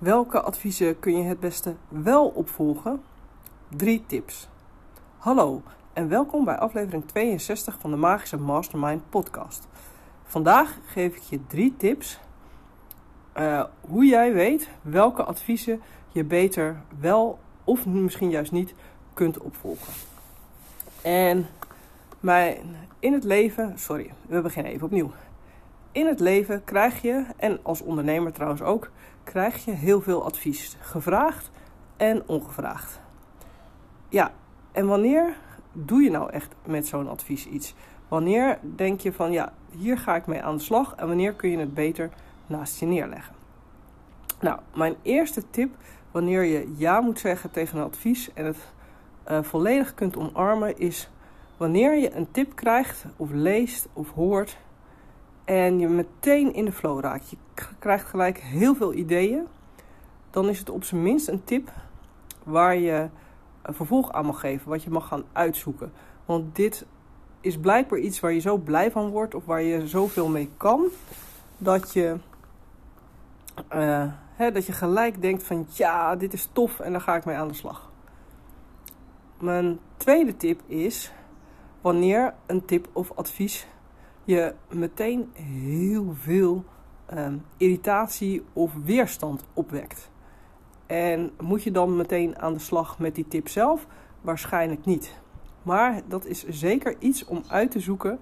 [0.00, 3.02] Welke adviezen kun je het beste wel opvolgen?
[3.68, 4.48] Drie tips.
[5.18, 5.62] Hallo
[5.92, 9.68] en welkom bij aflevering 62 van de Magische Mastermind podcast.
[10.24, 12.20] Vandaag geef ik je drie tips
[13.36, 18.74] uh, hoe jij weet welke adviezen je beter wel of misschien juist niet
[19.14, 19.92] kunt opvolgen.
[21.02, 21.46] En
[22.20, 25.10] mijn, in het leven, sorry, we beginnen even opnieuw.
[25.92, 28.90] In het leven krijg je, en als ondernemer trouwens ook,
[29.24, 30.76] krijg je heel veel advies.
[30.80, 31.50] Gevraagd
[31.96, 33.00] en ongevraagd.
[34.08, 34.32] Ja,
[34.72, 35.36] en wanneer
[35.72, 37.74] doe je nou echt met zo'n advies iets?
[38.08, 41.50] Wanneer denk je van ja, hier ga ik mee aan de slag en wanneer kun
[41.50, 42.10] je het beter
[42.46, 43.34] naast je neerleggen?
[44.40, 45.74] Nou, mijn eerste tip
[46.10, 48.72] wanneer je ja moet zeggen tegen een advies en het
[49.30, 51.10] uh, volledig kunt omarmen is
[51.56, 54.58] wanneer je een tip krijgt of leest of hoort
[55.50, 57.30] en je meteen in de flow raakt.
[57.30, 57.36] Je
[57.78, 59.46] krijgt gelijk heel veel ideeën.
[60.30, 61.72] Dan is het op zijn minst een tip
[62.42, 63.08] waar je
[63.62, 65.92] een vervolg aan mag geven, wat je mag gaan uitzoeken.
[66.24, 66.86] Want dit
[67.40, 70.84] is blijkbaar iets waar je zo blij van wordt of waar je zoveel mee kan,
[71.58, 72.16] dat je,
[73.74, 77.24] uh, hè, dat je gelijk denkt van ja, dit is tof en daar ga ik
[77.24, 77.90] mee aan de slag.
[79.38, 81.12] Mijn tweede tip is
[81.80, 83.66] wanneer een tip of advies
[84.30, 86.64] je meteen heel veel
[87.06, 90.10] ehm, irritatie of weerstand opwekt.
[90.86, 93.86] En moet je dan meteen aan de slag met die tip zelf?
[94.20, 95.14] Waarschijnlijk niet.
[95.62, 98.18] Maar dat is zeker iets om uit te zoeken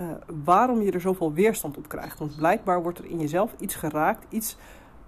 [0.00, 0.06] uh,
[0.44, 2.18] waarom je er zoveel weerstand op krijgt.
[2.18, 4.56] Want blijkbaar wordt er in jezelf iets geraakt, iets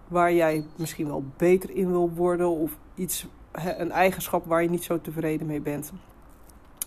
[0.09, 4.85] waar jij misschien wel beter in wil worden of iets, een eigenschap waar je niet
[4.85, 5.93] zo tevreden mee bent.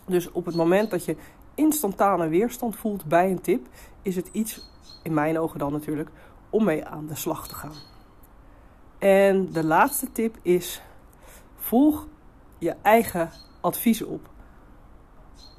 [0.06, 1.16] Dus op het moment dat je
[1.58, 3.67] instantane weerstand voelt bij een tip,
[4.02, 4.69] is het iets,
[5.03, 6.09] in mijn ogen dan natuurlijk,
[6.49, 7.75] om mee aan de slag te gaan.
[8.97, 10.81] En de laatste tip is:
[11.55, 12.08] volg
[12.58, 14.30] je eigen adviezen op.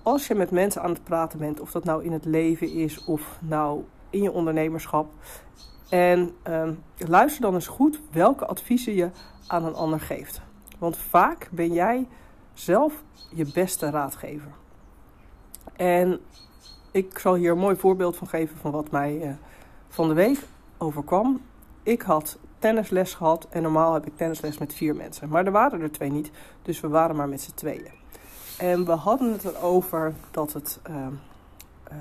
[0.03, 3.05] Als je met mensen aan het praten bent, of dat nou in het leven is
[3.05, 5.13] of nou in je ondernemerschap,
[5.89, 9.11] en uh, luister dan eens goed welke adviezen je
[9.47, 10.41] aan een ander geeft.
[10.79, 12.07] Want vaak ben jij
[12.53, 14.53] zelf je beste raadgever.
[15.77, 16.21] En
[16.91, 19.31] ik zal hier een mooi voorbeeld van geven van wat mij uh,
[19.89, 20.39] van de week
[20.79, 21.41] overkwam.
[21.83, 25.29] Ik had tennisles gehad en normaal heb ik tennisles met vier mensen.
[25.29, 26.31] Maar er waren er twee niet,
[26.63, 27.91] dus we waren maar met z'n tweeën.
[28.59, 31.97] En we hadden het erover dat het uh, uh,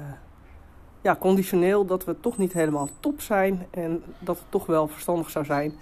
[1.01, 3.67] ja, conditioneel dat we toch niet helemaal top zijn.
[3.69, 5.73] En dat het toch wel verstandig zou zijn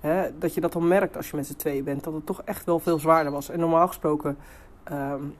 [0.00, 2.04] hè, dat je dat dan merkt als je met z'n tweeën bent.
[2.04, 3.48] Dat het toch echt wel veel zwaarder was.
[3.48, 4.36] En normaal gesproken
[4.92, 5.34] um,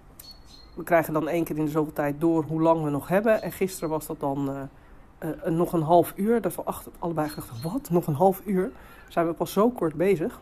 [0.77, 3.43] we krijgen dan één keer in de zoveel tijd door hoe lang we nog hebben.
[3.43, 6.41] En gisteren was dat dan uh, uh, nog een half uur.
[6.41, 7.91] Dat we achter, allebei dachten, wat?
[7.91, 8.71] Nog een half uur?
[9.09, 10.41] Zijn we pas zo kort bezig?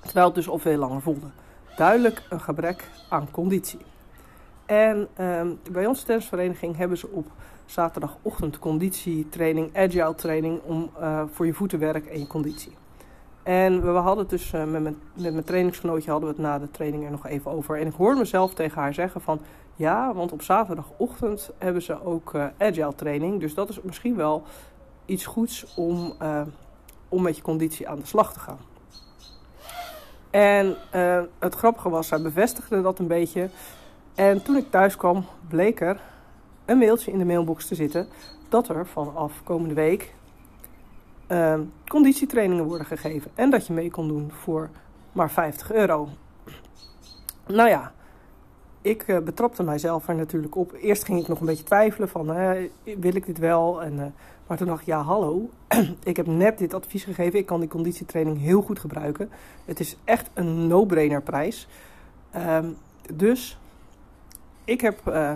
[0.00, 1.26] Terwijl het dus al veel langer voelde.
[1.76, 3.80] Duidelijk een gebrek aan conditie.
[4.66, 7.26] En uh, bij onze tennisvereniging hebben ze op
[7.66, 12.72] zaterdagochtend conditietraining, agile training om uh, voor je voetenwerk en je conditie.
[13.44, 16.70] En we hadden dus uh, met, mijn, met mijn trainingsgenootje hadden we het na de
[16.70, 17.80] training er nog even over.
[17.80, 19.40] En ik hoorde mezelf tegen haar zeggen van
[19.76, 23.40] ja, want op zaterdagochtend hebben ze ook uh, agile training.
[23.40, 24.42] Dus dat is misschien wel
[25.06, 26.42] iets goeds om, uh,
[27.08, 28.58] om met je conditie aan de slag te gaan.
[30.30, 30.76] En
[31.38, 33.48] het grappige was, zij bevestigde dat een beetje.
[34.14, 36.00] En toen ik thuis kwam, bleek er
[36.64, 38.08] een mailtje in de mailbox te zitten
[38.48, 40.14] dat er vanaf komende week
[41.34, 43.30] uh, conditietrainingen worden gegeven.
[43.34, 44.70] En dat je mee kon doen voor
[45.12, 46.08] maar 50 euro.
[47.46, 47.92] Nou ja,
[48.82, 50.72] ik uh, betrapte mijzelf er natuurlijk op.
[50.72, 52.26] Eerst ging ik nog een beetje twijfelen van,
[52.84, 53.82] wil ik dit wel?
[53.82, 54.04] En, uh,
[54.46, 55.50] maar toen dacht ik, ja hallo,
[56.04, 57.38] ik heb net dit advies gegeven.
[57.38, 59.30] Ik kan die conditietraining heel goed gebruiken.
[59.64, 61.68] Het is echt een no-brainer prijs.
[62.36, 62.76] Um,
[63.14, 63.58] dus
[64.64, 65.32] ik heb uh,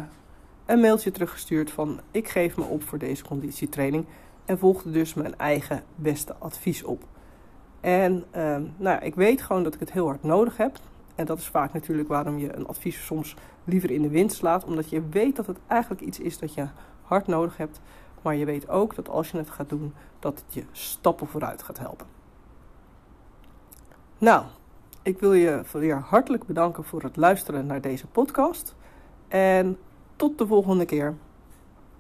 [0.67, 4.05] een mailtje teruggestuurd van, ik geef me op voor deze conditietraining
[4.49, 7.05] en volgde dus mijn eigen beste advies op.
[7.81, 10.79] En uh, nou, ik weet gewoon dat ik het heel hard nodig heb.
[11.15, 14.65] En dat is vaak natuurlijk waarom je een advies soms liever in de wind slaat.
[14.65, 16.67] Omdat je weet dat het eigenlijk iets is dat je
[17.03, 17.81] hard nodig hebt.
[18.23, 21.63] Maar je weet ook dat als je het gaat doen, dat het je stappen vooruit
[21.63, 22.07] gaat helpen.
[24.19, 24.45] Nou,
[25.03, 28.75] ik wil je weer hartelijk bedanken voor het luisteren naar deze podcast.
[29.29, 29.79] En
[30.17, 31.15] tot de volgende keer.